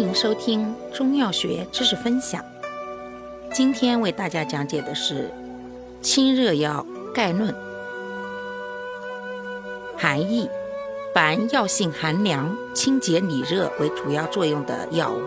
[0.00, 2.42] 欢迎收听中药学知识分享。
[3.52, 5.30] 今天为大家讲解的是
[6.00, 7.54] 清热药概论。
[9.98, 10.48] 含义：
[11.14, 15.20] 凡药性寒凉、清洁理热为主要作用的药物，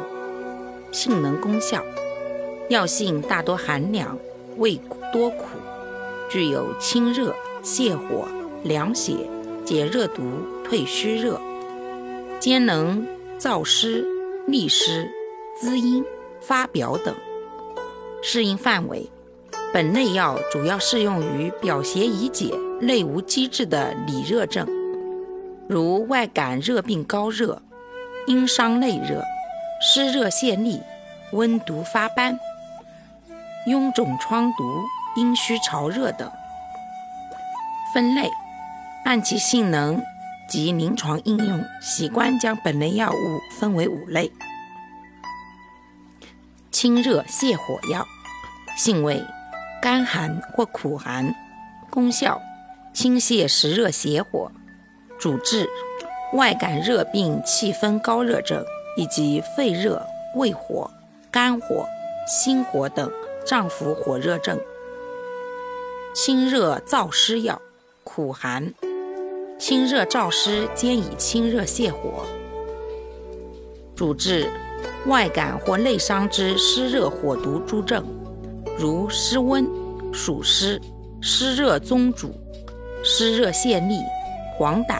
[0.92, 1.84] 性能功效：
[2.68, 4.18] 药性大多寒凉，
[4.58, 4.82] 味
[5.14, 5.46] 多苦，
[6.32, 7.32] 具有清热、
[7.64, 8.28] 泻火、
[8.64, 9.18] 凉血、
[9.64, 10.24] 解热毒、
[10.68, 11.40] 退虚热，
[12.40, 13.06] 兼能
[13.38, 14.04] 燥湿。
[14.46, 15.10] 利湿、
[15.58, 16.04] 滋阴、
[16.42, 17.16] 发表等。
[18.22, 19.10] 适应范围：
[19.74, 24.68] 本类药主要适用于表邪已解、内无积滞的里热症，
[25.70, 27.62] 如外感热病高热、
[28.28, 29.24] 阴伤内热、
[29.82, 30.82] 湿热泄痢、
[31.32, 32.38] 温毒发斑、
[33.66, 34.64] 痈肿疮毒、
[35.16, 36.30] 阴虚潮热等。
[37.94, 38.30] 分类：
[39.06, 40.02] 按其性能。
[40.46, 44.30] 及临床应用习惯，将本类药物分为五类：
[46.70, 48.06] 清热泻火药，
[48.76, 49.24] 性味
[49.82, 51.34] 甘寒或苦寒，
[51.90, 52.42] 功效
[52.94, 54.52] 清泻实热邪火，
[55.18, 55.66] 主治
[56.34, 58.62] 外感热病气分高热症
[58.98, 60.92] 以及肺热、胃火、
[61.32, 61.88] 肝火、
[62.28, 63.10] 心火等
[63.46, 64.60] 脏腑火热症。
[66.14, 67.62] 清热燥湿药，
[68.04, 68.74] 苦寒。
[69.58, 72.26] 清热燥湿兼以清热泻火，
[73.96, 74.50] 主治
[75.06, 78.04] 外感或内伤之湿热火毒诸症，
[78.78, 79.68] 如湿温、
[80.12, 80.82] 暑湿、
[81.22, 82.34] 湿热中主、
[83.04, 84.00] 湿热泄痢、
[84.58, 85.00] 黄疸、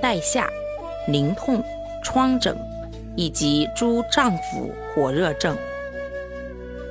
[0.00, 0.48] 带下、
[1.08, 1.62] 淋痛、
[2.02, 2.56] 疮疹，
[3.16, 5.56] 以及诸脏腑火热症。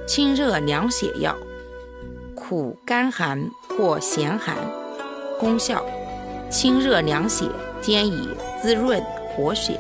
[0.06, 1.36] 清热凉血药，
[2.36, 4.58] 苦甘寒或咸寒，
[5.40, 5.84] 功效。
[6.50, 7.46] 清热凉血，
[7.82, 8.28] 兼以
[8.62, 9.02] 滋润
[9.34, 9.80] 活血，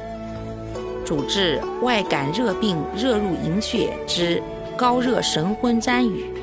[1.11, 4.41] 主治外感热病热入营血之
[4.77, 6.33] 高热神昏沾雨，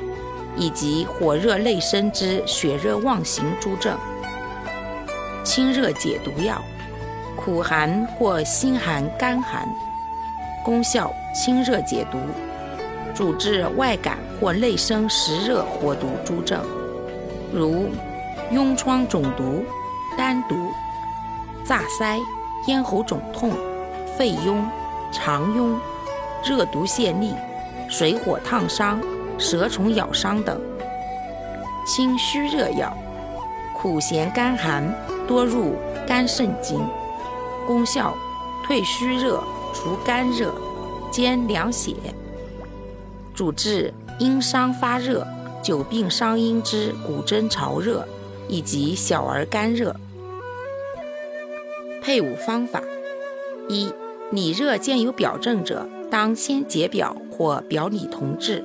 [0.55, 3.97] 以及火热内生之血热妄行诸症。
[5.43, 6.61] 清热解毒药，
[7.35, 9.67] 苦寒或辛寒干寒，
[10.63, 12.19] 功效清热解毒，
[13.15, 16.63] 主治外感或内生实热火毒诸症，
[17.51, 17.89] 如
[18.51, 19.65] 痈疮肿毒。
[20.15, 20.55] 丹毒、
[21.63, 22.19] 炸腮、
[22.67, 23.51] 咽喉肿痛、
[24.19, 24.65] 肺痈、
[25.13, 25.77] 肠痈、
[26.43, 27.33] 热毒泻痢、
[27.87, 29.01] 水火烫伤、
[29.37, 30.59] 蛇虫咬伤等。
[31.87, 32.93] 清虚热药，
[33.73, 34.93] 苦咸甘寒，
[35.25, 35.73] 多入
[36.05, 36.85] 肝肾经，
[37.65, 38.13] 功效
[38.65, 39.41] 退虚热、
[39.73, 40.53] 除肝热、
[41.09, 41.93] 兼凉血，
[43.33, 45.25] 主治阴伤发热、
[45.63, 48.05] 久病伤阴之骨蒸潮热
[48.49, 49.95] 以及小儿干热。
[52.01, 52.83] 配伍方法：
[53.69, 53.89] 一、
[54.31, 58.63] 里热兼有表证者，当先解表或表里同治；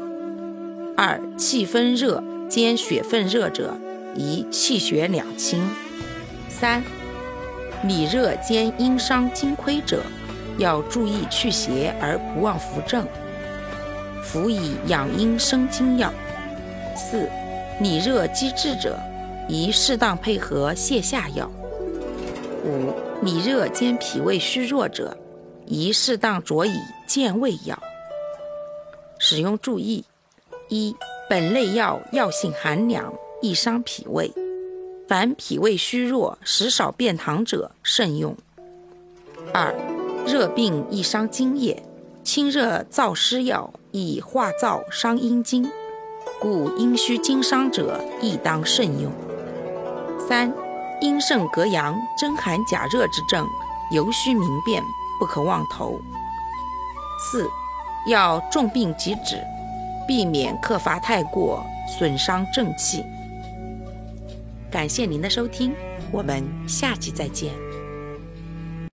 [0.95, 3.73] 二、气分热兼血分热者，
[4.15, 5.61] 宜气血两清；
[6.51, 6.85] 三、
[7.85, 10.03] 里热兼阴伤精亏者，
[10.59, 13.07] 要注意去邪而不忘扶正，
[14.23, 16.11] 辅以养阴生津药；
[16.95, 17.27] 四、
[17.81, 18.99] 里热积滞者，
[19.49, 21.47] 宜适当配合泻下药；
[22.67, 22.93] 五。
[23.23, 25.17] 里热兼脾胃虚弱者，
[25.67, 27.79] 宜适当佐以健胃药。
[29.19, 30.05] 使用注意：
[30.69, 30.95] 一、
[31.31, 34.33] 本类药药性寒凉，易伤脾胃，
[35.09, 38.37] 凡脾胃虚弱、食少便溏者慎用。
[39.53, 39.75] 二、
[40.27, 41.83] 热病易伤津液，
[42.23, 45.71] 清热燥湿药易化燥伤阴津，
[46.41, 49.13] 故阴虚经伤者亦当慎用。
[50.19, 50.53] 三、
[51.01, 53.47] 阴盛格阳、真寒假热之症，
[53.91, 54.83] 尤需明辨，
[55.19, 56.01] 不可妄投。
[57.19, 57.49] 四，
[58.07, 59.43] 要重病即止，
[60.07, 61.65] 避免克伐太过，
[61.99, 63.05] 损伤正气。
[64.71, 65.73] 感谢您的收听，
[66.11, 67.64] 我们下期再见。